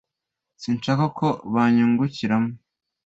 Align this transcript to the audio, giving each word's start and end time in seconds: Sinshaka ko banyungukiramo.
Sinshaka 0.61 1.05
ko 1.17 1.27
banyungukiramo. 1.53 2.51